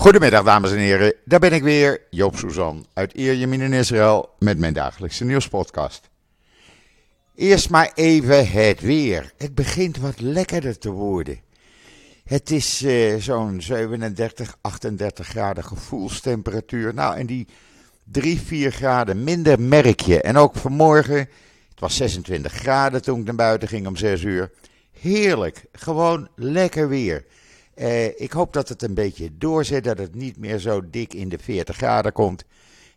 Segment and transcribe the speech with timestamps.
[0.00, 4.58] Goedemiddag dames en heren, daar ben ik weer, Joop Suzan uit Ierjemien in Israël met
[4.58, 6.08] mijn dagelijkse nieuwspodcast.
[7.34, 9.32] Eerst maar even het weer.
[9.36, 11.40] Het begint wat lekkerder te worden.
[12.24, 16.94] Het is uh, zo'n 37, 38 graden gevoelstemperatuur.
[16.94, 17.46] Nou, en die
[18.04, 20.20] 3, 4 graden minder merk je.
[20.20, 21.18] En ook vanmorgen,
[21.68, 24.50] het was 26 graden toen ik naar buiten ging om 6 uur.
[25.00, 27.24] Heerlijk, gewoon lekker weer.
[27.80, 31.28] Uh, ik hoop dat het een beetje doorzet, dat het niet meer zo dik in
[31.28, 32.44] de 40 graden komt.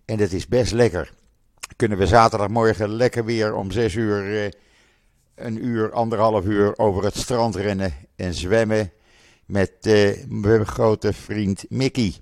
[0.06, 1.14] En dat is best lekker.
[1.76, 4.50] Kunnen we zaterdagmorgen lekker weer om 6 uur, uh,
[5.36, 8.92] een uur, anderhalf uur over het strand rennen en zwemmen
[9.46, 12.14] met uh, mijn grote vriend Mickey.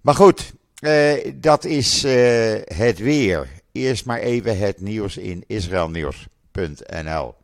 [0.00, 0.52] Maar goed,
[1.34, 2.02] dat is
[2.74, 3.48] het weer.
[3.72, 7.34] Eerst maar even het nieuws in israelnieuws.nl.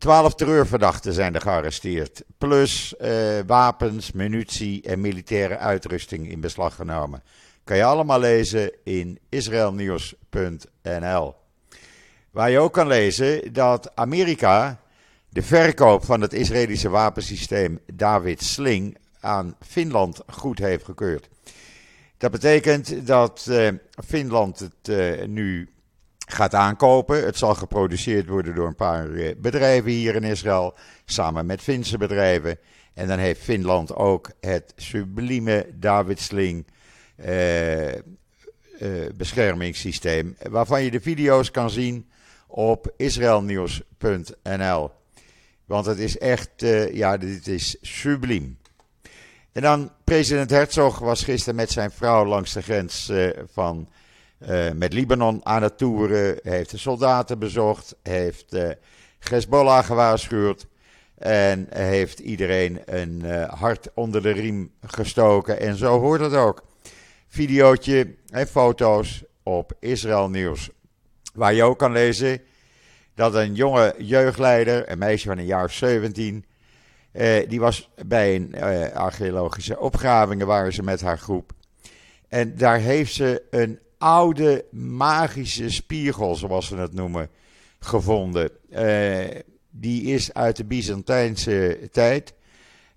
[0.00, 2.22] Twaalf terreurverdachten zijn er gearresteerd.
[2.38, 7.22] Plus uh, wapens, munitie en militaire uitrusting in beslag genomen.
[7.64, 11.34] Kan je allemaal lezen in israelnieuws.nl.
[12.30, 14.80] Waar je ook kan lezen dat Amerika
[15.28, 21.28] de verkoop van het Israëlische wapensysteem David Sling aan Finland goed heeft gekeurd.
[22.16, 23.68] Dat betekent dat uh,
[24.06, 25.70] Finland het uh, nu
[26.32, 27.24] gaat aankopen.
[27.24, 31.98] Het zal geproduceerd worden door een paar eh, bedrijven hier in Israël, samen met Finse
[31.98, 32.58] bedrijven.
[32.94, 36.66] En dan heeft Finland ook het sublieme David Sling
[37.16, 37.94] uh, uh,
[39.14, 42.10] beschermingssysteem, waarvan je de video's kan zien
[42.46, 44.90] op israelnieuws.nl.
[45.64, 48.58] Want het is echt, uh, ja, dit is subliem.
[49.52, 53.12] En dan president Herzog was gisteren met zijn vrouw langs de grens
[53.52, 53.88] van
[54.48, 56.38] uh, met Libanon aan het toeren.
[56.42, 57.96] Heeft de soldaten bezocht.
[58.02, 58.68] Heeft uh,
[59.18, 60.66] Hezbollah gewaarschuwd.
[61.18, 65.60] En heeft iedereen een uh, hart onder de riem gestoken.
[65.60, 66.64] En zo hoort het ook.
[67.28, 70.70] Videootje en foto's op Israël Nieuws.
[71.34, 72.40] Waar je ook kan lezen
[73.14, 76.44] dat een jonge jeugdleider, een meisje van een jaar of 17,
[77.48, 78.54] die was bij een
[78.94, 81.52] archeologische opgravingen waren ze met haar groep.
[82.28, 87.28] En daar heeft ze een oude magische spiegel, zoals ze het noemen,
[87.78, 88.50] gevonden.
[88.70, 89.40] Uh,
[89.70, 92.34] die is uit de Byzantijnse tijd,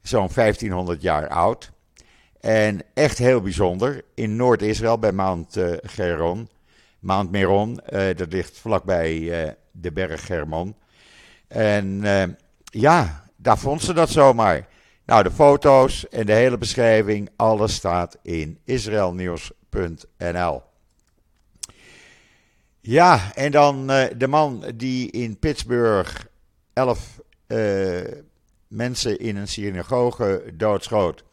[0.01, 1.71] zo'n 1500 jaar oud.
[2.39, 4.03] En echt heel bijzonder.
[4.13, 6.49] In Noord-Israël bij Mount uh, Geron.
[6.99, 10.75] Mount Meron, uh, dat ligt vlakbij de berg Germon.
[11.47, 12.01] En
[12.63, 14.67] ja, daar vond ze dat zomaar.
[15.05, 20.63] Nou, de foto's en de hele beschrijving, alles staat in israelnieuws.nl.
[22.85, 26.15] Ja, en dan uh, de man die in Pittsburgh
[26.73, 28.01] elf uh,
[28.67, 31.23] mensen in een synagoge doodschoot.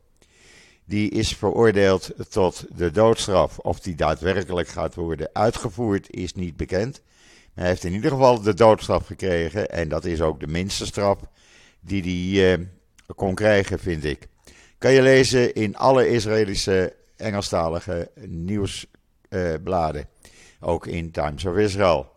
[0.84, 3.59] Die is veroordeeld tot de doodstraf.
[3.59, 7.03] Of die daadwerkelijk gaat worden uitgevoerd is niet bekend.
[7.05, 9.71] Maar hij heeft in ieder geval de doodstraf gekregen.
[9.71, 11.19] En dat is ook de minste straf
[11.81, 12.67] die hij uh,
[13.17, 14.28] kon krijgen, vind ik.
[14.78, 20.09] Kan je lezen in alle Israëlische Engelstalige nieuwsbladen.
[20.60, 22.12] Ook in Times of Israel.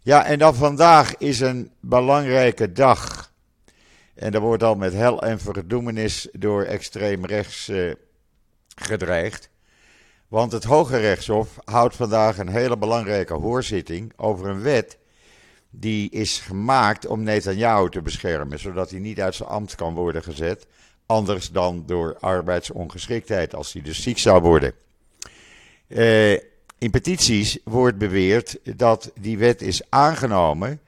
[0.00, 3.32] Ja, en dan vandaag is een belangrijke dag.
[4.14, 7.94] En er wordt al met hel en verdoemenis door extreem rechts uh,
[8.76, 9.50] gedreigd.
[10.28, 14.98] Want het Hoge Rechtshof houdt vandaag een hele belangrijke hoorzitting over een wet
[15.70, 20.22] die is gemaakt om Netanyahu te beschermen, zodat hij niet uit zijn ambt kan worden
[20.22, 20.66] gezet,
[21.06, 24.72] anders dan door arbeidsongeschiktheid, als hij dus ziek zou worden.
[25.88, 26.38] Uh,
[26.82, 30.80] in petities wordt beweerd dat die wet is aangenomen,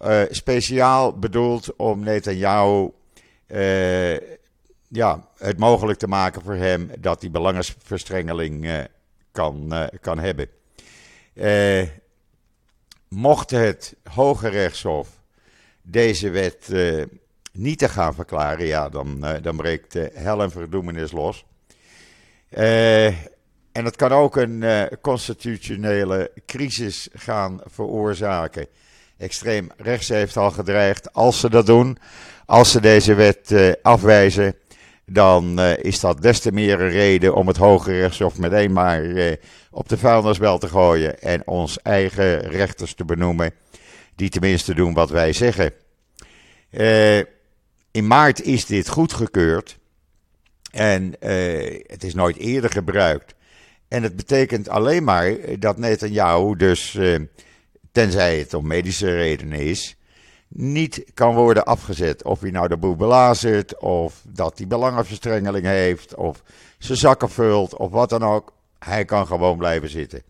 [0.00, 2.90] uh, speciaal bedoeld om Netanyahu
[3.48, 4.16] uh,
[4.88, 8.78] ja, het mogelijk te maken voor hem dat hij belangenverstrengeling uh,
[9.32, 10.48] kan, kan hebben.
[13.08, 15.08] mocht het Hoge Rechtshof
[15.82, 16.72] deze wet
[17.52, 21.44] niet te gaan verklaren, ja, dan, dan breekt hel en verdoemenis los.
[23.72, 28.66] En dat kan ook een uh, constitutionele crisis gaan veroorzaken.
[29.18, 31.98] Extreem rechts heeft al gedreigd, als ze dat doen,
[32.46, 34.54] als ze deze wet uh, afwijzen,
[35.06, 39.36] dan uh, is dat des te meer een reden om het Hoge Rechtshof meteen maar
[39.70, 43.52] op de vuilnisbel te gooien en ons eigen rechters te benoemen,
[44.14, 45.72] die tenminste doen wat wij zeggen.
[47.90, 49.78] in maart is dit goedgekeurd
[50.70, 51.14] en
[51.86, 53.34] het is nooit eerder gebruikt.
[53.90, 57.20] En het betekent alleen maar dat Netanyahu dus, eh,
[57.92, 59.96] tenzij het om medische redenen is,
[60.48, 62.24] niet kan worden afgezet.
[62.24, 66.42] Of hij nou de boel belazert, of dat hij belangenverstrengeling heeft, of
[66.78, 68.52] zijn zakken vult, of wat dan ook.
[68.78, 70.22] Hij kan gewoon blijven zitten.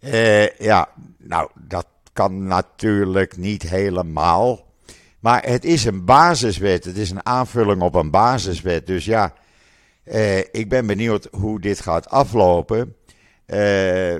[0.00, 0.88] Uh, ja,
[1.18, 4.66] nou, dat kan natuurlijk niet helemaal.
[5.20, 6.84] Maar het is een basiswet.
[6.84, 8.86] Het is een aanvulling op een basiswet.
[8.86, 9.34] Dus ja,
[10.06, 12.96] uh, ik ben benieuwd hoe dit gaat aflopen.
[13.46, 14.14] Uh,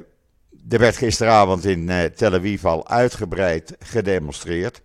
[0.68, 4.82] er werd gisteravond in Tel Aviv al uitgebreid gedemonstreerd.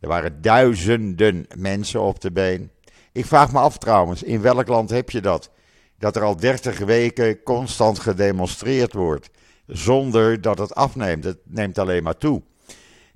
[0.00, 2.70] Er waren duizenden mensen op de been.
[3.12, 5.50] Ik vraag me af trouwens, in welk land heb je dat?
[5.98, 9.30] Dat er al 30 weken constant gedemonstreerd wordt.
[9.66, 11.24] Zonder dat het afneemt.
[11.24, 12.42] Het neemt alleen maar toe.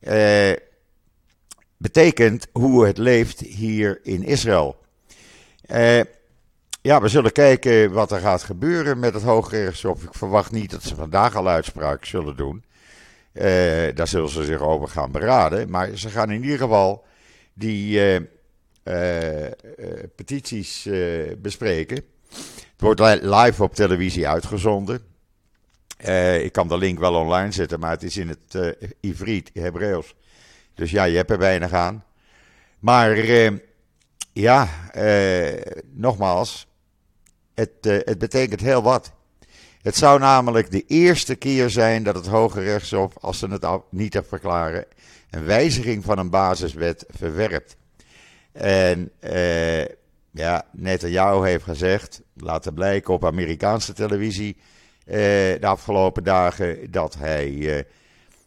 [0.00, 0.52] Eh,
[1.76, 4.76] betekent hoe het leeft hier in Israël.
[5.62, 6.00] Eh,
[6.82, 10.02] ja, we zullen kijken wat er gaat gebeuren met het Hooggerechtshof.
[10.02, 12.64] Ik verwacht niet dat ze vandaag al uitspraak zullen doen.
[13.32, 13.44] Uh,
[13.94, 15.70] daar zullen ze zich over gaan beraden.
[15.70, 17.05] Maar ze gaan in ieder geval
[17.52, 19.50] die uh, uh,
[20.17, 20.88] petities
[21.38, 21.96] bespreken.
[22.76, 25.00] Het wordt live op televisie uitgezonden.
[26.40, 30.14] ik kan de link wel online zetten, maar het is in het Ivriet, Hebreeuws.
[30.75, 32.05] Dus ja, je hebt er weinig aan.
[32.78, 33.17] Maar
[34.32, 34.69] ja,
[35.93, 36.67] nogmaals,
[37.54, 39.12] het, het betekent heel wat.
[39.82, 44.20] Het zou namelijk de eerste keer zijn dat het Hoge Rechtshof, als ze het niet
[44.26, 44.84] verklaren,
[45.31, 47.76] een wijziging van een basiswet verwerpt.
[48.52, 49.84] En eh,
[50.31, 54.56] ja, Netanyahu heeft gezegd, laten blijken op Amerikaanse televisie
[55.04, 55.16] eh,
[55.60, 57.84] de afgelopen dagen, dat hij eh,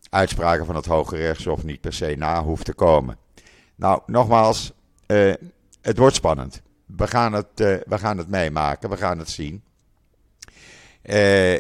[0.09, 3.17] uitspraken van het Hoge Rechtshof niet per se na hoeft te komen.
[3.75, 4.73] Nou, nogmaals,
[5.05, 5.33] eh,
[5.81, 6.61] het wordt spannend.
[6.85, 9.63] We gaan het, uh, we gaan het meemaken, we gaan het zien.
[11.03, 11.59] Uh, uh,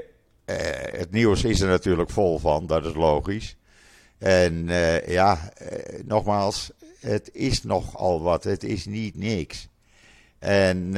[0.91, 3.57] het nieuws is er natuurlijk vol van, dat is logisch.
[4.17, 4.67] En
[5.07, 5.51] ja,
[6.03, 9.67] nogmaals, het is nogal wat, het is niet niks.
[10.39, 10.93] En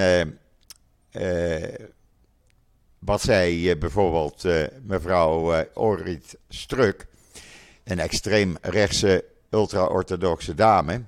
[2.99, 4.43] wat zei bijvoorbeeld
[4.83, 7.07] mevrouw Orit Struk,
[7.83, 11.01] een extreem rechtse ultra-orthodoxe dame,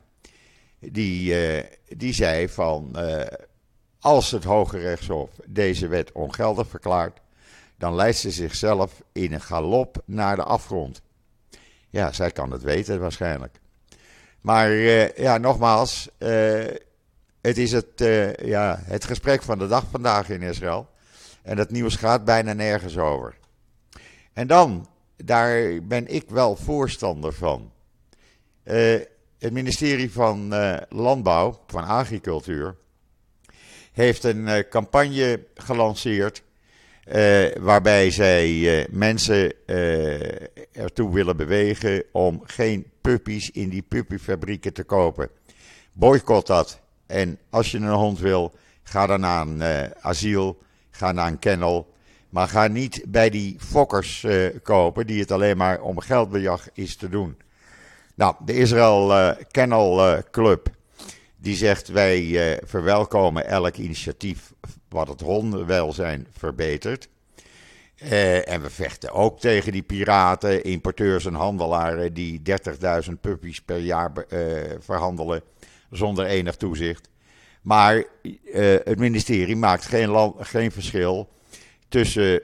[0.79, 1.35] die,
[1.87, 2.97] die zei van
[3.99, 7.19] als het Hoge Rechtshof deze wet ongeldig verklaart,
[7.77, 11.01] dan leidt ze zichzelf in een galop naar de afgrond.
[11.89, 13.59] Ja, zij kan het weten waarschijnlijk.
[14.41, 16.09] Maar uh, ja, nogmaals,
[17.41, 18.03] het is het,
[18.43, 20.89] ja, het gesprek van de dag vandaag in Israël.
[21.41, 23.35] En dat nieuws gaat bijna nergens over.
[24.33, 27.71] En dan, daar ben ik wel voorstander van.
[29.39, 30.53] Het ministerie van
[30.89, 32.75] Landbouw, van Agricultuur,
[33.91, 36.43] heeft een campagne gelanceerd
[37.15, 39.53] uh, waarbij zij mensen
[40.71, 45.29] ertoe willen bewegen om geen puppies in die puppyfabrieken te kopen.
[45.93, 46.79] Boycott dat.
[47.05, 48.53] En als je een hond wil,
[48.83, 50.57] ga dan naar een asiel,
[50.91, 51.93] ga naar een kennel.
[52.29, 54.25] Maar ga niet bij die fokkers
[54.63, 57.37] kopen die het alleen maar om geldbejag is te doen.
[58.19, 60.69] Nou, de Israël Kennel Club
[61.37, 64.53] die zegt wij verwelkomen elk initiatief
[64.89, 67.09] wat het hondenwelzijn verbetert.
[68.03, 72.41] Uh, en we vechten ook tegen die piraten, importeurs en handelaren die
[73.09, 75.41] 30.000 puppies per jaar uh, verhandelen
[75.91, 77.09] zonder enig toezicht.
[77.61, 78.03] Maar uh,
[78.83, 81.29] het ministerie maakt geen, geen verschil
[81.89, 82.41] tussen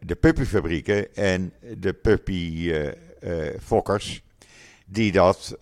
[0.00, 4.22] de puppyfabrieken en de puppyfokkers,
[4.94, 5.56] die dat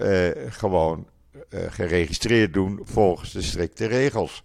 [0.49, 1.07] gewoon
[1.49, 4.45] geregistreerd doen volgens de strikte regels.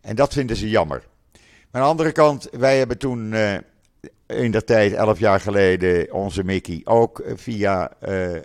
[0.00, 1.02] En dat vinden ze jammer.
[1.70, 3.54] Maar aan de andere kant, wij hebben toen uh,
[4.26, 7.92] in de tijd, elf jaar geleden, onze Mickey ook eh, via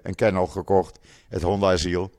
[0.03, 2.11] een kennel gekocht, het Honda-asiel.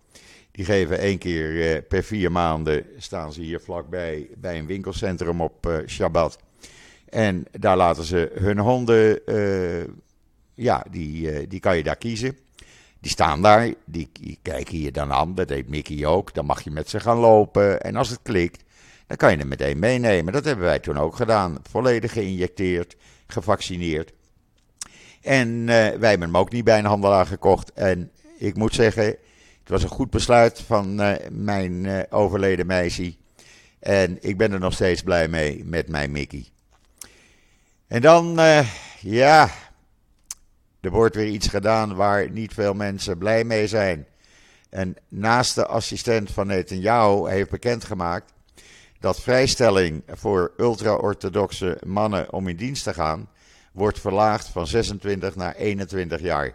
[0.50, 5.82] Die geven één keer per vier maanden, staan ze hier vlakbij bij een winkelcentrum op
[5.86, 6.38] Shabbat.
[7.08, 9.20] En daar laten ze hun honden,
[10.54, 12.38] ja, die, die kan je daar kiezen.
[13.00, 14.10] Die staan daar, die,
[14.42, 16.34] kijken je dan aan, dat deed Mickey ook.
[16.34, 18.64] Dan mag je met ze gaan lopen en als het klikt,
[19.06, 20.32] dan kan je hem meteen meenemen.
[20.32, 21.58] Dat hebben wij toen ook gedaan.
[21.70, 24.12] Volledig geïnjecteerd, gevaccineerd.
[25.22, 27.72] En uh, wij hebben hem ook niet bij een handelaar gekocht.
[27.72, 33.14] En ik moet zeggen, het was een goed besluit van uh, mijn uh, overleden meisje.
[33.78, 36.46] En ik ben er nog steeds blij mee met mijn Mickey.
[37.86, 38.38] En dan,
[39.00, 39.50] ja,
[40.80, 44.06] er wordt weer iets gedaan waar niet veel mensen blij mee zijn.
[44.68, 48.32] En naast de assistent van Netanyahu heeft bekendgemaakt
[49.00, 53.28] dat vrijstelling voor ultra-orthodoxe mannen om in dienst te gaan
[53.72, 56.54] wordt verlaagd van 26 naar 21 jaar.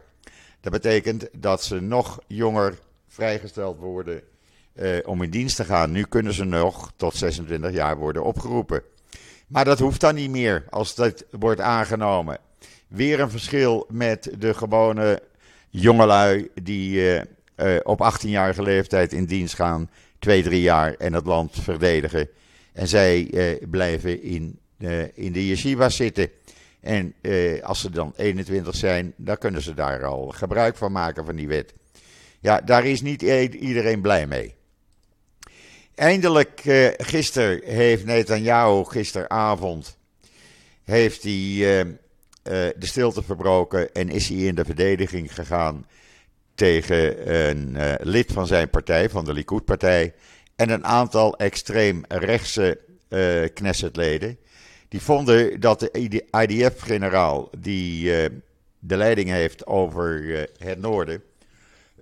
[0.61, 4.21] Dat betekent dat ze nog jonger vrijgesteld worden
[4.73, 5.91] eh, om in dienst te gaan.
[5.91, 8.81] Nu kunnen ze nog tot 26 jaar worden opgeroepen.
[9.47, 12.37] Maar dat hoeft dan niet meer als dat wordt aangenomen.
[12.87, 15.21] Weer een verschil met de gewone
[15.69, 17.21] jongelui die eh,
[17.55, 19.89] eh, op 18-jarige leeftijd in dienst gaan,
[20.19, 22.29] twee, drie jaar en het land verdedigen.
[22.73, 24.59] En zij eh, blijven in,
[25.13, 26.29] in de yeshiva zitten.
[26.79, 27.13] En
[27.61, 31.47] als ze dan 21 zijn, dan kunnen ze daar al gebruik van maken van die
[31.47, 31.73] wet.
[32.39, 34.55] Ja, daar is niet iedereen blij mee.
[35.95, 36.61] Eindelijk,
[36.97, 39.97] gisteren heeft Netanyahu, gisteravond,
[40.83, 41.97] heeft hij
[42.47, 45.85] uh, uh, de stilte verbroken en is hij in de verdediging gegaan
[46.55, 50.13] tegen een lid van zijn partij, van de Likud-partij,
[50.55, 52.79] en een aantal extreem rechtse
[53.53, 54.37] Knessetleden.
[54.89, 58.11] Die vonden dat de IDF-generaal die
[58.79, 61.23] de leiding heeft over het noorden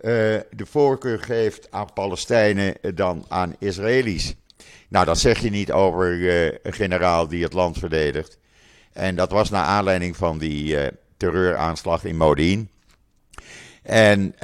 [0.04, 0.12] uh,
[0.52, 4.36] de voorkeur geeft aan Palestijnen dan aan Israëli's.
[4.90, 8.38] Nou, dat zeg je niet over uh, een generaal die het land verdedigt.
[8.94, 12.70] En dat was naar aanleiding van die uh, terreuraanslag in Modin.
[13.84, 14.36] En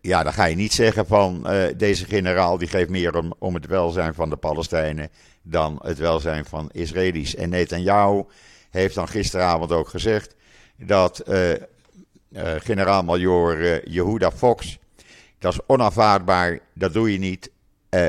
[0.00, 4.14] ja, dan ga je niet zeggen van deze generaal die geeft meer om, het welzijn
[4.14, 5.08] van de Palestijnen
[5.42, 7.34] dan het welzijn van Israëli's.
[7.34, 8.24] En Netanyahu
[8.70, 10.34] heeft dan gisteravond ook gezegd
[10.76, 11.22] dat
[12.58, 14.78] generaal-majoor uh, Yehuda Fox.
[15.38, 17.50] Dat is onaanvaardbaar, dat doe je niet.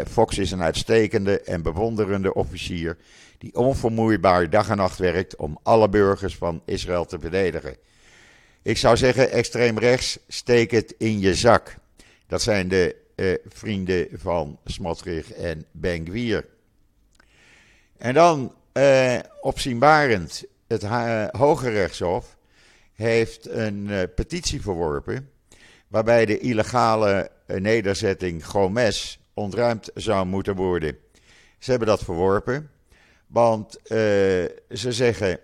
[0.07, 2.97] Fox is een uitstekende en bewonderende officier
[3.45, 7.77] die onvermoeibaar dag en nacht werkt om alle burgers van Israël te verdedigen.
[8.61, 11.75] Ik zou zeggen, extreem rechts, steek het in je zak.
[12.27, 12.95] Dat zijn de
[13.47, 16.45] vrienden van Smotrich en Ben Gwier.
[17.97, 18.53] En dan
[19.41, 20.83] opzienbarend het
[21.31, 22.37] Hoge Rechtshof
[22.93, 25.29] heeft een uh, petitie verworpen.
[25.87, 30.97] waarbij de illegale uh, nederzetting Gomes ontruimd zou moeten worden.
[31.59, 32.69] Ze hebben dat verworpen,
[33.27, 33.87] want uh,
[34.69, 35.39] ze zeggen.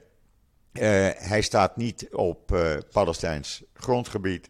[1.18, 2.60] hij staat niet op
[2.92, 4.50] Palestijns grondgebied.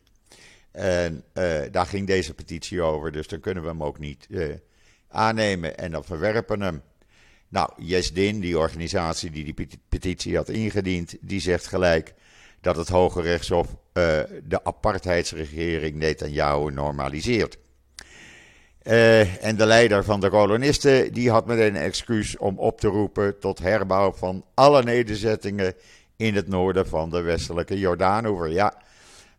[0.71, 1.23] En
[1.71, 4.27] daar ging deze petitie over, dus dan kunnen we hem ook niet
[5.07, 6.81] aannemen en dan verwerpen hem.
[7.51, 12.13] Nou, Jesdin, die organisatie die die petitie had ingediend, die zegt gelijk
[12.61, 13.73] dat het Hoge Rechtshof uh,
[14.43, 17.57] de apartheidsregering Netanyahu normaliseert.
[18.83, 22.87] Uh, en de leider van de kolonisten die had meteen een excuus om op te
[22.87, 25.73] roepen tot herbouw van alle nederzettingen
[26.15, 28.49] in het noorden van de westelijke Jordaanoever.
[28.51, 28.73] Ja,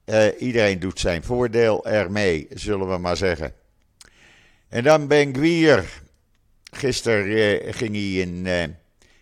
[0.05, 3.53] uh, iedereen doet zijn voordeel ermee, zullen we maar zeggen.
[4.69, 6.01] En dan Ben Gwier.
[6.71, 8.77] Gisteren ging hij in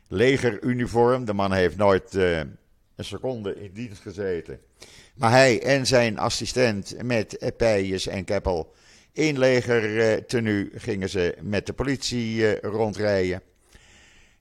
[0.09, 1.25] legeruniform.
[1.25, 2.59] De man heeft nooit een
[2.97, 4.61] seconde in dienst gezeten.
[5.15, 8.73] Maar hij en zijn assistent met Pijers en Keppel
[9.13, 13.43] in leger tenue gingen ze met de politie eh, rondrijden.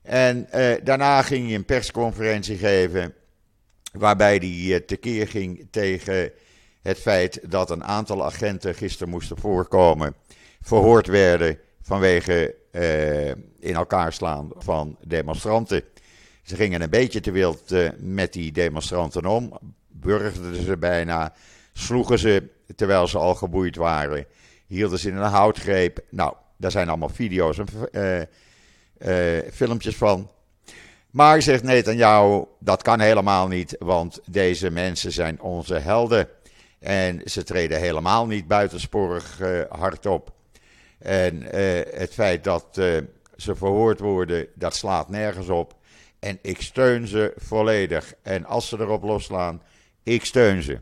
[0.02, 3.14] En eh, daarna ging hij een persconferentie geven.
[3.92, 6.32] Waarbij hij eh, tekeer ging tegen
[6.82, 10.14] het feit dat een aantal agenten gisteren moesten voorkomen.
[10.60, 12.54] Verhoord werden vanwege
[13.58, 15.82] in elkaar slaan van demonstranten.
[16.42, 19.58] Ze gingen een beetje te wild met die demonstranten om,
[19.88, 21.34] burgerden ze bijna,
[21.72, 24.26] sloegen ze terwijl ze al geboeid waren,
[24.70, 26.00] hielden ze in een houtgreep.
[26.10, 30.30] Nou, daar zijn allemaal video's en uh, uh, filmpjes van.
[31.10, 36.28] Maar zegt Netanyahu, dat kan helemaal niet, want deze mensen zijn onze helden.
[36.78, 40.32] En ze treden helemaal niet buitensporig uh, hard op.
[40.98, 41.42] En
[41.96, 42.66] het feit dat
[43.36, 45.74] ze verhoord worden, dat slaat nergens op.
[46.18, 48.14] En ik steun ze volledig.
[48.22, 49.62] En als ze erop loslaan,
[50.02, 50.80] ik steun ze.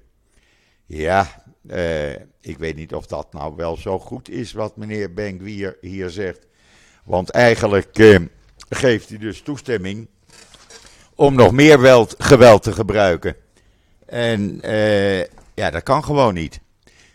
[0.89, 5.77] Ja, eh, ik weet niet of dat nou wel zo goed is wat meneer Benguier
[5.81, 6.47] hier zegt.
[7.05, 8.19] Want eigenlijk eh,
[8.69, 10.09] geeft hij dus toestemming
[11.15, 13.37] om nog meer geweld te gebruiken.
[14.07, 15.19] En eh,
[15.55, 16.61] ja, dat kan gewoon niet.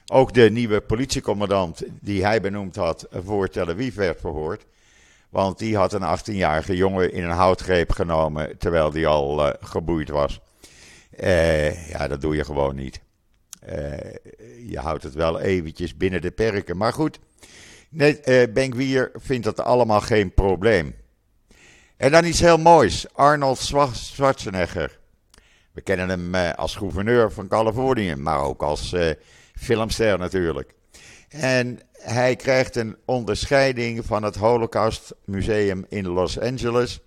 [0.07, 4.65] Ook de nieuwe politiecommandant die hij benoemd had voor Tel Aviv werd verhoord.
[5.29, 10.39] Want die had een 18-jarige jongen in een houtgreep genomen terwijl die al geboeid was.
[11.89, 13.01] Ja, dat doe je gewoon niet.
[13.69, 16.77] Uh, je houdt het wel eventjes binnen de perken.
[16.77, 17.19] Maar goed,
[17.89, 20.95] nee, Benkwier vindt dat allemaal geen probleem.
[21.97, 23.05] En dan iets heel moois.
[23.13, 23.59] Arnold
[23.91, 24.99] Schwarzenegger.
[25.71, 28.95] We kennen hem als gouverneur van Californië, maar ook als
[29.55, 30.73] filmster natuurlijk.
[31.29, 37.01] En hij krijgt een onderscheiding van het Holocaust Museum in Los Angeles.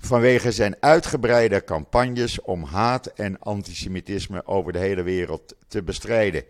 [0.00, 6.44] Vanwege zijn uitgebreide campagnes om haat en antisemitisme over de hele wereld te bestrijden.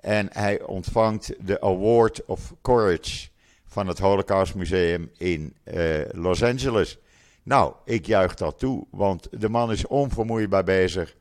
[0.00, 3.28] En hij ontvangt de Award of Courage
[3.66, 6.98] van het Holocaust Museum in uh, Los Angeles.
[7.42, 11.14] Nou, ik juich dat toe, want de man is onvermoeibaar bezig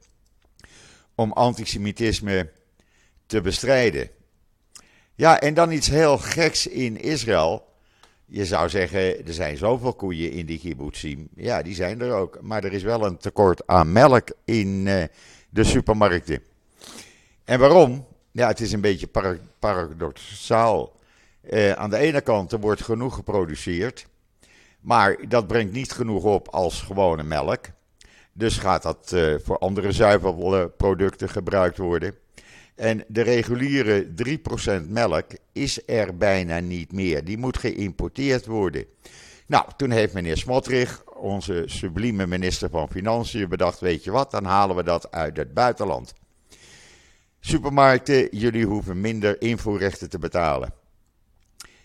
[1.16, 2.50] om antisemitisme
[3.26, 4.10] te bestrijden.
[5.16, 7.69] Ja, en dan iets heel geks in Israël.
[8.32, 11.28] Je zou zeggen, er zijn zoveel koeien in die kibbutzim.
[11.36, 12.42] Ja, die zijn er ook.
[12.42, 15.04] Maar er is wel een tekort aan melk in uh,
[15.50, 16.42] de supermarkten.
[17.44, 18.06] En waarom?
[18.32, 19.10] Ja, het is een beetje
[19.60, 20.96] paradoxaal.
[21.50, 24.08] Uh, aan de ene kant, er wordt genoeg geproduceerd.
[24.82, 27.66] Maar dat brengt niet genoeg op als gewone melk.
[28.34, 32.16] Dus gaat dat uh, voor andere zuivelproducten gebruikt worden.
[32.80, 34.08] En de reguliere
[34.84, 37.26] 3% melk is er bijna niet meer.
[37.26, 38.86] Die moet geïmporteerd worden.
[39.46, 44.46] Nou, toen heeft meneer Smotrich, onze sublieme minister van Financiën, bedacht: weet je wat, dan
[44.46, 46.14] halen we dat uit het buitenland.
[47.40, 50.74] Supermarkten, jullie hoeven minder invoerrechten te betalen.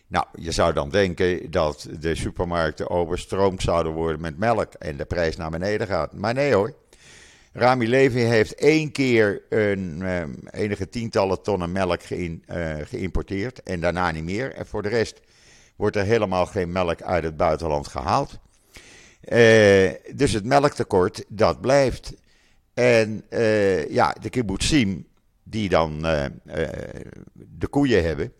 [0.06, 5.04] Nou, je zou dan denken dat de supermarkten overstroomd zouden worden met melk en de
[5.04, 6.12] prijs naar beneden gaat.
[6.12, 6.74] Maar nee hoor.
[7.56, 12.36] Rami Levy heeft één keer een, um, enige tientallen tonnen melk uh,
[12.84, 14.52] geïmporteerd en daarna niet meer.
[14.52, 15.20] En voor de rest
[15.76, 18.30] wordt er helemaal geen melk uit het buitenland gehaald.
[18.32, 22.14] Uh, dus het melktekort, dat blijft.
[22.74, 25.06] En uh, ja, de kibbutzim,
[25.42, 26.02] die dan
[27.32, 28.32] de koeien hebben,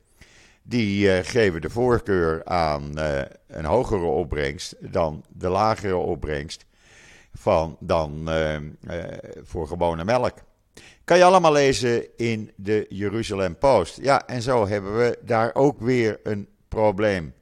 [0.63, 2.99] die geven de voorkeur aan
[3.47, 6.65] een hogere opbrengst dan de lagere opbrengst
[7.35, 8.61] van dan uh, uh,
[9.43, 10.35] voor gewone melk.
[11.05, 13.99] Kan je allemaal lezen in de Jeruzalem Post.
[14.03, 17.35] Ja, en zo hebben we daar ook weer een probleem.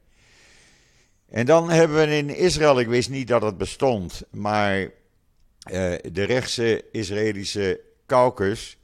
[1.29, 4.89] En dan hebben we in Israël, ik wist niet dat het bestond, maar uh,
[6.11, 8.77] de rechtse Israëlische caucus,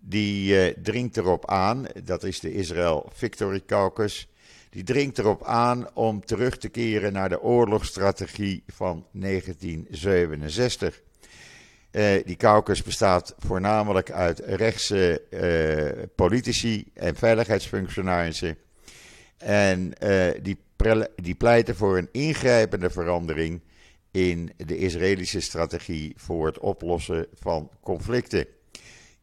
[0.00, 4.28] die dringt erop aan, dat is de Israël Victory Caucus,
[4.72, 11.00] die dringt erop aan om terug te keren naar de oorlogsstrategie van 1967.
[11.90, 18.56] Uh, eh, die caucus bestaat voornamelijk uit rechtse uh, politici en veiligheidsfunctionarissen.
[19.38, 20.58] En uh, die,
[21.16, 23.60] die pleiten voor een ingrijpende verandering
[24.10, 28.46] in de Israëlische strategie voor het oplossen van conflicten.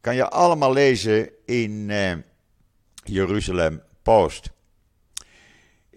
[0.01, 1.91] Kan je allemaal lezen in
[3.03, 4.49] Jeruzalem Post.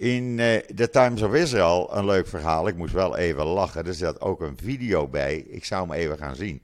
[0.03, 2.69] In uh, The Times of Israel, een leuk verhaal.
[2.69, 3.87] Ik moest wel even lachen.
[3.87, 5.37] Er zat ook een video bij.
[5.37, 6.61] Ik zou hem even gaan zien.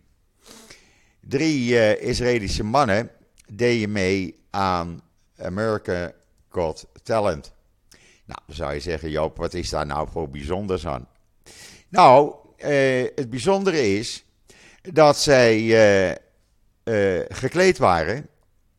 [1.21, 3.11] Drie uh, Israëlische mannen
[3.53, 5.03] deden mee aan
[5.37, 6.13] America
[6.49, 7.53] Got Talent.
[8.25, 11.09] Nou, dan zou je zeggen, Joop, wat is daar nou voor bijzonders aan?
[11.89, 14.25] Nou, uh, het bijzondere is
[14.83, 16.19] dat zij
[17.29, 18.29] gekleed waren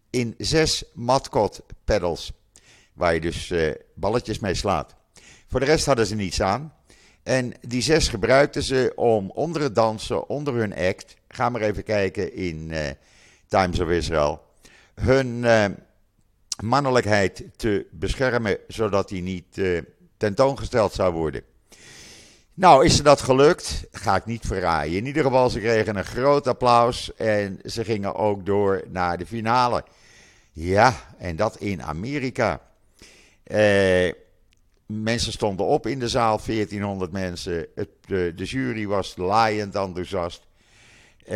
[0.10, 2.39] in zes matkot pedals
[3.00, 4.96] waar je dus uh, balletjes mee slaat.
[5.48, 6.74] Voor de rest hadden ze niets aan.
[7.24, 11.84] En die zes gebruikten ze om onder het dansen, onder hun act, ga maar even
[11.84, 12.80] kijken in uh,
[13.48, 14.42] Times of Israel,
[14.94, 15.66] hun uh,
[16.64, 19.62] mannelijkheid te beschermen, zodat die niet
[20.18, 21.44] tentoongesteld zou worden.
[22.54, 23.88] Nou, is ze dat gelukt?
[23.92, 24.98] Ga ik niet verraaien.
[24.98, 29.26] In ieder geval, ze kregen een groot applaus en ze gingen ook door naar de
[29.26, 29.84] finale.
[30.52, 32.62] Ja, en dat in Amerika.
[33.52, 34.12] Uh,
[34.86, 37.68] mensen stonden op in de zaal, 1400 mensen.
[37.76, 40.48] Het, de, de, jury was laaiend enthousiast.
[41.28, 41.36] Uh,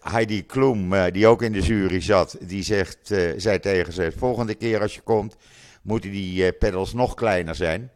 [0.00, 2.98] Heidi Klum, uh, die ook in de jury zat, die zegt,
[3.36, 5.36] zei tegen ze: Volgende keer als je komt,
[5.82, 7.90] moeten die pedals nog kleiner zijn.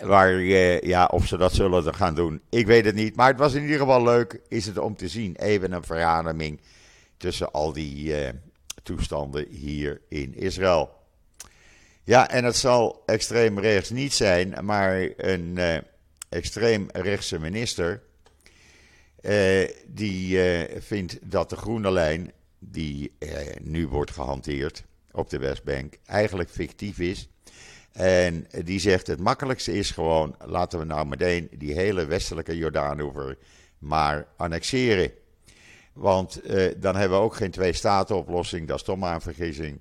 [0.00, 0.40] waar,
[0.86, 3.16] ja, of ze dat zullen gaan doen, ik weet het niet.
[3.16, 5.36] Maar het was in ieder geval leuk, is het om te zien.
[5.36, 6.60] Even een verademing
[7.16, 8.14] tussen al die
[8.84, 10.90] toestanden hier in Israël.
[12.04, 15.76] Ja, en het zal extreem rechts niet zijn, maar een uh,
[16.28, 18.02] extreem rechtse minister.
[19.20, 23.12] Uh, die uh, vindt dat de groene lijn, die
[23.62, 27.28] nu wordt gehanteerd op de Westbank, eigenlijk fictief is.
[27.92, 33.38] En die zegt: het makkelijkste is gewoon, laten we nou meteen die hele westelijke Jordaanoever
[33.78, 35.12] maar annexeren.
[35.94, 38.68] Want uh, dan hebben we ook geen twee-staten-oplossing.
[38.68, 39.80] Dat is toch maar een vergissing.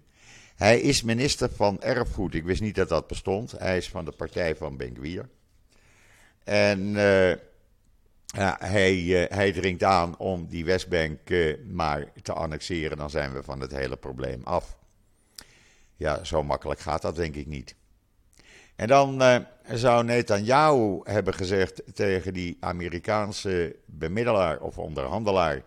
[0.55, 2.33] Hij is minister van Erfgoed.
[2.33, 3.51] Ik wist niet dat dat bestond.
[3.51, 5.29] Hij is van de partij van Benguier.
[6.43, 7.29] En uh,
[8.25, 11.19] ja, hij, uh, hij dringt aan om die Westbank
[11.71, 12.97] maar te annexeren.
[12.97, 14.77] Dan zijn we van het hele probleem af.
[15.95, 17.75] Ja, zo makkelijk gaat dat denk ik niet.
[18.75, 19.23] En dan
[19.71, 25.63] zou Netanyahu hebben gezegd tegen die Amerikaanse bemiddelaar of onderhandelaar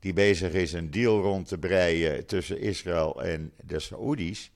[0.00, 4.50] die bezig is een deal rond te breien tussen Israël en de Saoedi's.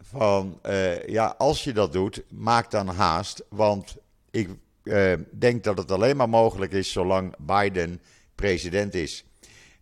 [0.00, 3.44] Van uh, ja, als je dat doet, maak dan haast.
[3.48, 3.96] Want
[4.30, 4.48] ik
[4.82, 8.00] uh, denk dat het alleen maar mogelijk is zolang Biden
[8.34, 9.24] president is.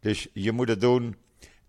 [0.01, 1.17] Dus je moet het doen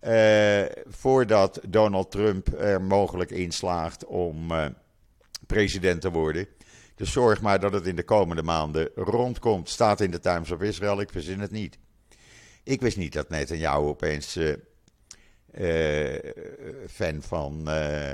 [0.00, 4.52] uh, voordat Donald Trump er mogelijk in slaagt om
[5.46, 6.48] president te worden.
[6.94, 9.68] Dus zorg maar dat het in de komende maanden rondkomt.
[9.68, 11.78] Staat in de Times of Israel, ik verzin het niet.
[12.66, 14.54] Ik wist niet dat Netanyahu opeens uh,
[15.58, 16.18] uh,
[16.88, 18.12] fan van uh,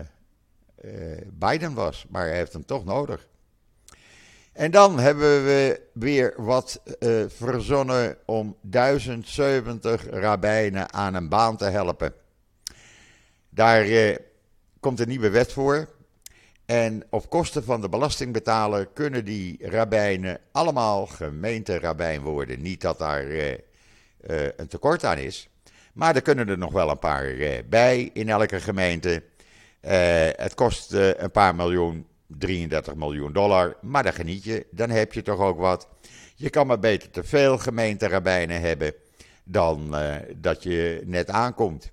[1.33, 2.07] Biden was.
[2.09, 3.29] Maar hij heeft hem toch nodig.
[4.53, 6.83] En dan hebben we weer wat
[7.29, 12.15] verzonnen om 1070 rabbijnen aan een baan te helpen.
[13.49, 14.17] Daar
[14.81, 15.89] komt een nieuwe wet voor.
[16.65, 22.63] En op kosten van de belastingbetaler kunnen die rabbijnen allemaal gemeenterabbijn worden.
[22.63, 23.27] Niet dat daar
[24.57, 25.49] een tekort aan is.
[25.93, 29.23] Maar er kunnen er nog wel een paar uh, bij in elke gemeente.
[29.83, 29.91] Uh,
[30.37, 33.77] het kost een paar miljoen, 33 miljoen dollar.
[33.81, 35.89] Maar dan geniet je, dan heb je toch ook wat.
[36.35, 38.95] Je kan maar beter te veel gemeenterabijnen hebben
[39.45, 39.97] dan
[40.37, 41.91] dat je net aankomt.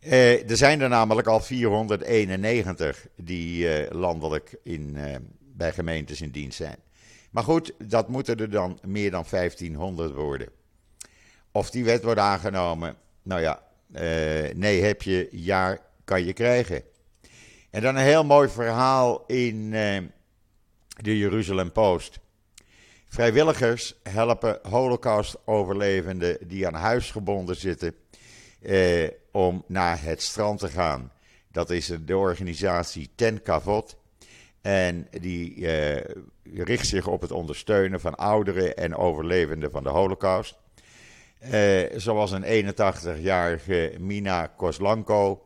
[0.00, 4.96] er zijn er namelijk al 491 die landelijk in,
[5.38, 6.76] bij gemeentes in dienst zijn.
[7.30, 10.48] Maar goed, dat moeten er dan meer dan 1500 worden.
[11.56, 12.96] Of die wet wordt aangenomen.
[13.22, 13.62] Nou ja,
[13.92, 14.00] uh,
[14.54, 16.82] nee heb je, ja kan je krijgen.
[17.70, 19.98] En dan een heel mooi verhaal in uh,
[20.86, 22.18] de Jeruzalem Post.
[23.08, 27.94] Vrijwilligers helpen Holocaust-overlevenden die aan huis gebonden zitten
[28.60, 31.12] uh, om naar het strand te gaan.
[31.50, 33.96] Dat is de organisatie Ten Kavot.
[34.60, 35.66] En die
[36.42, 40.62] richt zich op het ondersteunen van ouderen en overlevenden van de Holocaust.
[41.40, 45.42] Uh, zoals een 81-jarige Mina Koslanko,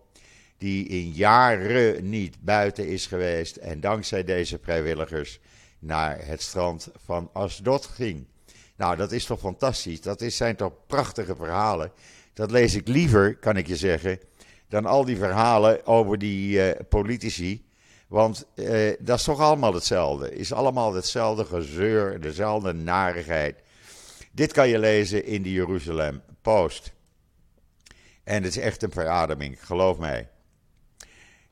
[0.59, 5.41] die in jaren niet buiten is geweest en dankzij deze vrijwilligers
[5.79, 8.27] naar het strand van Asdod ging.
[8.77, 10.01] Nou, dat is toch fantastisch?
[10.01, 11.93] Dat is, zijn toch prachtige verhalen?
[12.33, 14.21] Dat lees ik liever, kan ik je zeggen,
[14.69, 17.67] dan al die verhalen over die uh, politici.
[18.09, 20.35] Want uh, dat is toch allemaal hetzelfde.
[20.35, 23.57] Is allemaal hetzelfde gezeur, dezelfde narigheid.
[24.39, 26.93] Dit kan je lezen in de Jeruzalem Post.
[28.25, 30.29] En het is echt een verademing, geloof mij.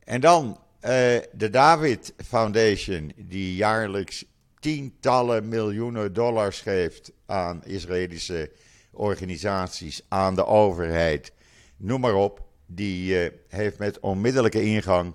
[0.04, 0.90] En dan uh,
[1.32, 4.24] de David Foundation, die jaarlijks
[4.60, 8.50] tientallen miljoenen dollars geeft aan Israëlische
[8.92, 11.32] organisaties, aan de overheid,
[11.76, 12.44] noem maar op.
[12.66, 15.14] Die uh, heeft met onmiddellijke ingang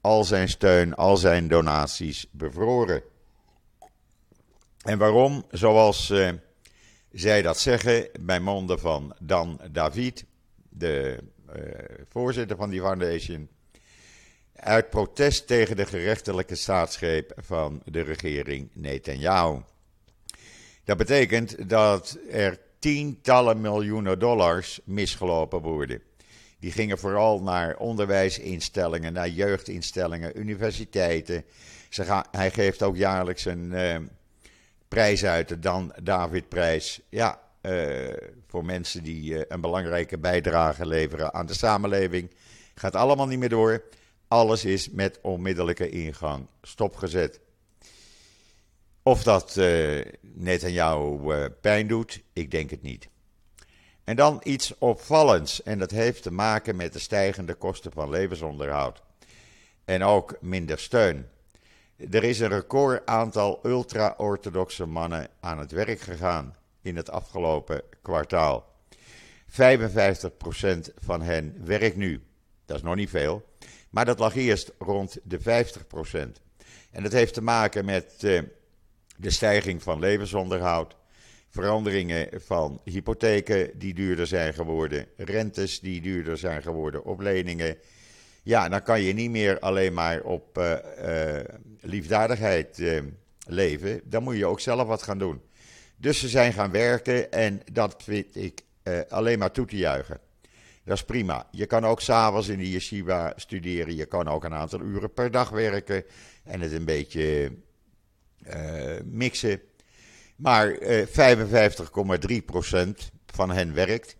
[0.00, 3.02] al zijn steun, al zijn donaties bevroren.
[4.82, 5.44] En waarom?
[5.50, 6.30] Zoals uh,
[7.12, 10.24] zij dat zeggen bij monden van Dan David,
[10.68, 11.18] de
[11.56, 11.62] uh,
[12.08, 13.48] voorzitter van die foundation,
[14.54, 19.60] uit protest tegen de gerechtelijke staatsgreep van de regering Netanyahu.
[20.84, 26.02] Dat betekent dat er tientallen miljoenen dollars misgelopen worden.
[26.58, 31.44] Die gingen vooral naar onderwijsinstellingen, naar jeugdinstellingen, universiteiten.
[31.88, 33.96] Ze hij geeft ook jaarlijks een, uh,
[34.90, 37.00] prijs uit, Dan David-prijs.
[37.08, 38.12] Ja, uh,
[38.46, 42.30] voor mensen die uh, een belangrijke bijdrage leveren aan de samenleving.
[42.74, 43.84] Gaat allemaal niet meer door.
[44.28, 47.40] Alles is met onmiddellijke ingang stopgezet.
[49.02, 53.08] Of dat uh, Netanyahu uh, pijn doet, ik denk het niet.
[54.04, 59.02] En dan iets opvallends, en dat heeft te maken met de stijgende kosten van levensonderhoud.
[59.84, 61.28] En ook minder steun.
[62.00, 68.74] Er is een record aantal ultra-orthodoxe mannen aan het werk gegaan in het afgelopen kwartaal.
[69.46, 69.54] 55%
[70.98, 72.22] van hen werkt nu.
[72.64, 73.44] Dat is nog niet veel,
[73.90, 75.42] maar dat lag eerst rond de 50%.
[76.90, 78.42] En dat heeft te maken met uh,
[79.16, 80.96] de stijging van levensonderhoud,
[81.48, 87.76] veranderingen van hypotheken die duurder zijn geworden, rentes die duurder zijn geworden op leningen
[88.42, 90.74] ja, dan kan je niet meer alleen maar op uh,
[91.80, 93.02] liefdadigheid uh,
[93.46, 94.00] leven.
[94.04, 95.40] Dan moet je ook zelf wat gaan doen.
[95.96, 98.62] Dus ze zijn gaan werken en dat vind ik
[99.08, 100.18] alleen maar toe te juichen.
[100.84, 101.46] Dat is prima.
[101.50, 103.96] Je kan ook s'avonds in de yeshiva studeren.
[103.96, 106.04] Je kan ook een aantal uren per dag werken
[106.44, 107.52] en het een beetje
[109.04, 109.60] mixen.
[110.36, 110.82] Maar 55,3%
[113.26, 114.16] van hen werkt.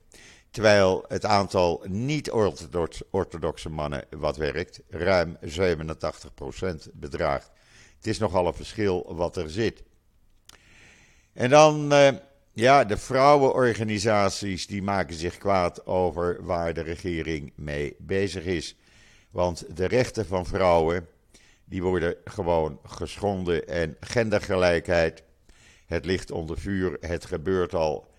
[0.50, 5.46] Terwijl het aantal niet-orthodoxe mannen wat werkt ruim 87%
[6.92, 7.50] bedraagt.
[7.96, 9.82] Het is nogal een verschil wat er zit.
[11.32, 12.08] En dan, uh,
[12.52, 18.76] ja, de vrouwenorganisaties die maken zich kwaad over waar de regering mee bezig is.
[19.30, 21.08] Want de rechten van vrouwen,
[21.64, 25.22] die worden gewoon geschonden en gendergelijkheid,
[25.86, 28.09] het ligt onder vuur, het gebeurt al.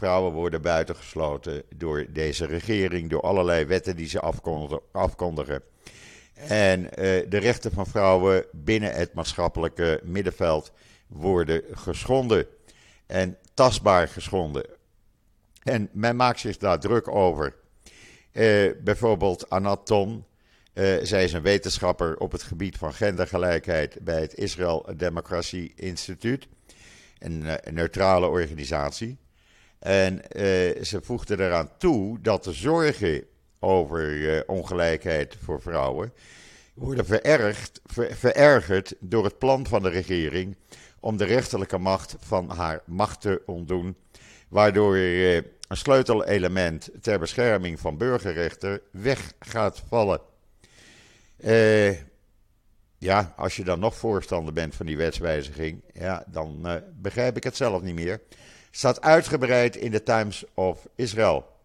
[0.00, 4.20] Vrouwen worden buitengesloten door deze regering, door allerlei wetten die ze
[4.92, 5.62] afkondigen.
[6.34, 6.88] En uh,
[7.28, 10.72] de rechten van vrouwen binnen het maatschappelijke middenveld
[11.06, 12.46] worden geschonden.
[13.06, 14.66] En tastbaar geschonden.
[15.62, 17.54] En men maakt zich daar druk over.
[18.32, 20.24] Uh, bijvoorbeeld Anaton.
[20.74, 26.48] Uh, zij is een wetenschapper op het gebied van gendergelijkheid bij het Israël Democratie Instituut.
[27.18, 29.18] Een neutrale organisatie.
[29.80, 33.24] En uh, ze voegde eraan toe dat de zorgen
[33.58, 36.12] over uh, ongelijkheid voor vrouwen
[36.74, 40.56] worden verergd, ver, verergerd door het plan van de regering
[41.00, 43.96] om de rechterlijke macht van haar macht te ontdoen,
[44.48, 50.20] waardoor uh, een sleutelelement ter bescherming van burgerrechten weg gaat vallen.
[52.98, 57.56] ja, als je dan nog voorstander bent van die wetswijziging, ja, dan begrijp ik het
[57.56, 58.20] zelf niet meer.
[58.70, 61.58] Staat uitgebreid in de Times of Israel.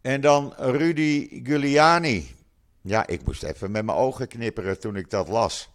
[0.00, 2.34] En dan Rudy Giuliani.
[2.80, 5.70] Ja, ik moest even met mijn ogen knipperen toen ik dat las.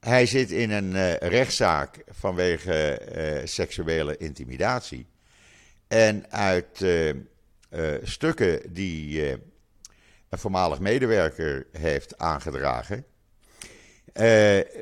[0.00, 3.00] Hij zit in een uh, rechtszaak vanwege
[3.40, 5.06] uh, seksuele intimidatie.
[5.88, 7.14] En uit uh,
[8.02, 9.30] stukken die
[10.28, 13.04] een voormalig medewerker heeft aangedragen,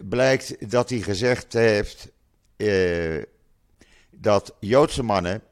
[0.08, 2.08] blijkt dat hij gezegd heeft
[4.20, 5.42] dat Joodse mannen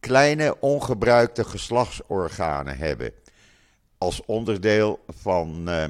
[0.00, 3.12] kleine ongebruikte geslachtsorganen hebben
[3.98, 5.84] als onderdeel van uh,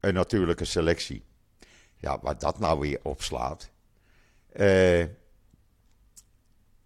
[0.00, 1.24] een natuurlijke selectie.
[1.96, 3.70] Ja, waar dat nou weer opslaat.
[4.52, 5.04] Uh,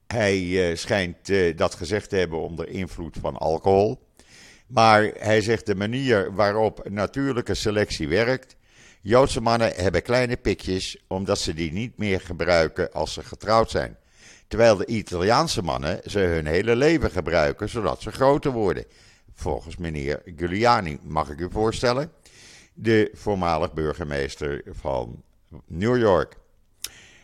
[0.06, 4.08] hij uh, schijnt dat gezegd te hebben onder invloed van alcohol.
[4.66, 8.56] Maar hij zegt de manier waarop natuurlijke selectie werkt.
[9.02, 13.98] Joodse mannen hebben kleine pikjes omdat ze die niet meer gebruiken als ze getrouwd zijn.
[14.50, 18.84] Terwijl de Italiaanse mannen ze hun hele leven gebruiken zodat ze groter worden.
[19.34, 22.12] Volgens meneer Giuliani, mag ik u voorstellen?
[22.74, 25.22] De voormalig burgemeester van
[25.66, 26.36] New York.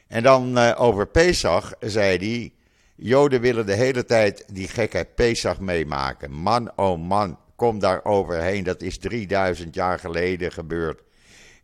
[0.06, 2.52] En dan uh, over Pesach zei hij.
[2.96, 6.32] Joden willen de hele tijd die gekke Pesach meemaken.
[6.32, 8.64] Man, oh man, kom daar overheen.
[8.64, 11.02] Dat is 3000 jaar geleden gebeurd.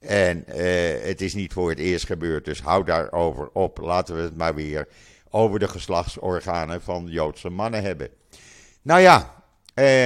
[0.00, 0.54] En uh,
[1.02, 3.78] het is niet voor het eerst gebeurd, dus hou daarover op.
[3.78, 4.88] Laten we het maar weer
[5.32, 8.08] over de geslachtsorganen van Joodse mannen hebben.
[8.82, 10.04] Nou ja, eh,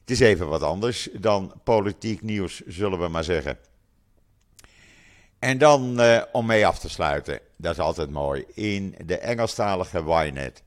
[0.00, 3.58] het is even wat anders dan politiek nieuws, zullen we maar zeggen.
[5.38, 10.02] En dan eh, om mee af te sluiten, dat is altijd mooi, in de Engelstalige
[10.06, 10.62] Ynet.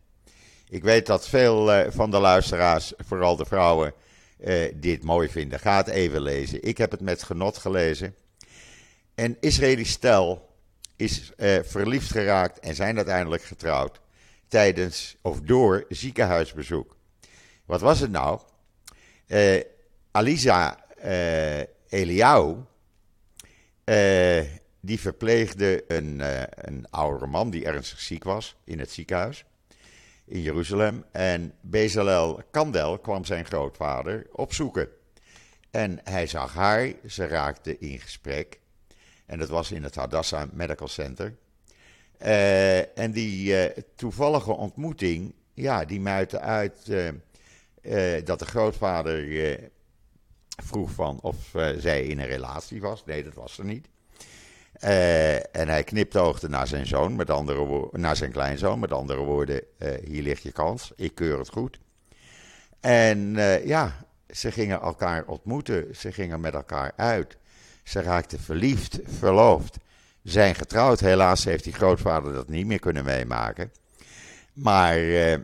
[0.69, 3.93] Ik weet dat veel uh, van de luisteraars, vooral de vrouwen,
[4.39, 5.60] uh, dit mooi vinden.
[5.60, 6.63] Ga het even lezen.
[6.63, 8.15] Ik heb het met genot gelezen.
[9.15, 10.44] Een Israëlisch stel
[10.95, 14.01] is uh, verliefd geraakt en zijn uiteindelijk getrouwd
[14.47, 16.95] tijdens of door ziekenhuisbezoek.
[17.65, 18.39] Wat was het nou?
[19.27, 19.62] Uh,
[20.12, 22.58] Aliza uh, Eliau,
[24.79, 26.21] die verpleegde een,
[26.67, 26.88] een
[27.29, 29.45] man die ernstig ziek was in het ziekenhuis
[30.25, 31.05] in Jeruzalem.
[31.12, 34.89] En Bezalel Kandel kwam zijn grootvader opzoeken.
[35.71, 38.60] En hij zag haar, ze raakten in gesprek.
[39.25, 41.35] En dat was in het Hadassah Medical Center.
[42.21, 49.59] Uh, en die uh, toevallige ontmoeting, ja, die muitte uit uh, dat de grootvader
[50.63, 51.35] vroeg van of
[51.77, 53.05] zij in een relatie was.
[53.05, 53.88] Nee, dat was ze niet.
[55.51, 58.79] en hij kniptoogde naar zijn zoon, met andere naar zijn kleinzoon.
[58.79, 59.61] Met andere woorden,
[60.03, 61.79] hier ligt je kans, ik keur het goed.
[62.79, 63.35] En
[63.65, 67.38] ja, ze gingen elkaar ontmoeten, ze gingen met elkaar uit.
[67.86, 69.78] Ze raakten verliefd, verloofd,
[70.24, 71.00] zijn getrouwd.
[71.00, 73.71] Helaas heeft die grootvader dat niet meer kunnen meemaken.
[74.54, 75.36] Maar uh,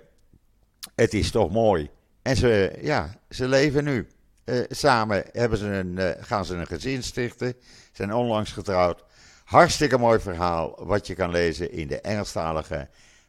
[0.96, 1.90] het is toch mooi.
[2.22, 4.08] En ze, ja, ze leven nu.
[4.46, 7.56] Uh, samen hebben ze een, uh, gaan ze een gezin stichten.
[7.92, 9.04] Zijn onlangs getrouwd.
[9.44, 12.88] Hartstikke mooi verhaal wat je kan lezen in de Engelstalige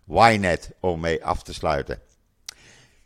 [0.08, 2.00] Ynet om mee af te sluiten.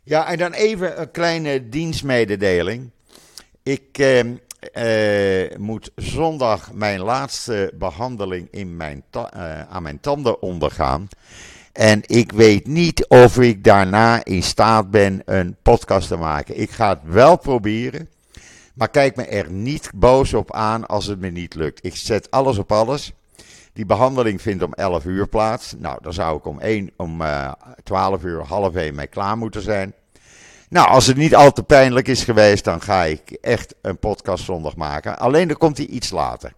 [0.03, 2.91] Ja, en dan even een kleine dienstmededeling.
[3.63, 3.97] Ik
[4.73, 11.07] uh, moet zondag mijn laatste behandeling in mijn uh, aan mijn tanden ondergaan.
[11.73, 16.59] En ik weet niet of ik daarna in staat ben een podcast te maken.
[16.59, 18.09] Ik ga het wel proberen.
[18.73, 21.85] Maar kijk me er niet boos op aan als het me niet lukt.
[21.85, 23.13] Ik zet alles op alles.
[23.73, 25.75] Die behandeling vindt om 11 uur plaats.
[25.77, 27.51] Nou, dan zou ik om, 1, om uh,
[27.83, 29.93] 12 uur, half 1 mee klaar moeten zijn.
[30.69, 34.43] Nou, als het niet al te pijnlijk is geweest, dan ga ik echt een podcast
[34.43, 35.19] zondag maken.
[35.19, 36.53] Alleen dan komt hij iets later.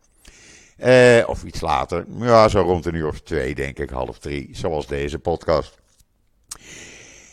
[0.86, 4.50] Uh, of iets later, ja, zo rond een uur of twee, denk ik, half drie,
[4.52, 5.78] zoals deze podcast.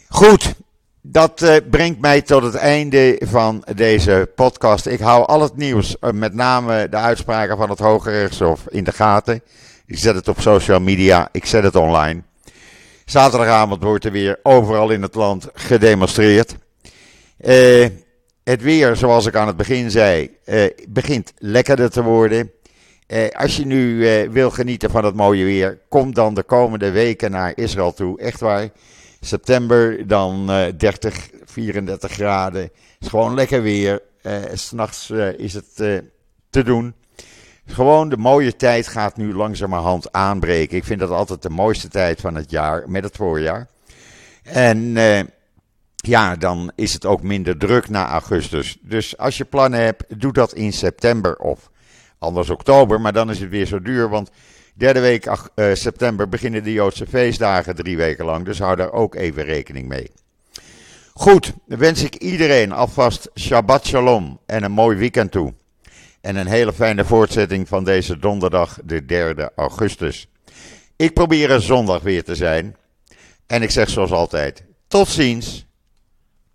[0.09, 0.55] Goed,
[1.03, 4.87] dat uh, brengt mij tot het einde van deze podcast.
[4.87, 8.85] Ik hou al het nieuws, uh, met name de uitspraken van het Hoge Rechtshof, in
[8.85, 9.43] de gaten.
[9.87, 12.23] Ik zet het op social media, ik zet het online.
[13.05, 16.57] Zaterdagavond wordt er weer overal in het land gedemonstreerd.
[17.40, 17.87] Uh,
[18.44, 20.31] het weer, zoals ik aan het begin zei,
[20.88, 22.51] begint lekkerder te worden.
[23.07, 26.90] Eh, als je nu eh, wil genieten van het mooie weer, kom dan de komende
[26.90, 28.20] weken naar Israël toe.
[28.20, 28.68] Echt waar.
[29.20, 32.70] September dan eh, 30, 34 graden.
[33.01, 34.03] is gewoon lekker weer.
[34.53, 35.75] S'nachts is het
[36.51, 36.94] te doen.
[37.66, 40.77] Gewoon de mooie tijd gaat nu langzamerhand aanbreken.
[40.77, 43.68] Ik vind dat altijd de mooiste tijd van het jaar met het voorjaar.
[44.42, 44.96] En
[46.07, 48.77] ja, dan is het ook minder druk na augustus.
[48.81, 51.71] Dus als je plannen hebt, doe dat in september of
[52.19, 54.09] Anders oktober, maar dan is het weer zo duur.
[54.09, 54.31] Want
[54.75, 58.45] derde week uh, september beginnen de Joodse feestdagen drie weken lang.
[58.45, 60.11] Dus hou daar ook even rekening mee.
[61.12, 65.55] Goed, wens ik iedereen alvast Shabbat Shalom en een mooi weekend toe.
[66.21, 70.29] En een hele fijne voortzetting van deze donderdag, de 3 augustus.
[70.97, 72.77] Ik probeer er zondag weer te zijn.
[73.47, 75.66] En ik zeg zoals altijd: tot ziens.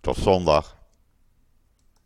[0.02, 0.81] Tot zondag.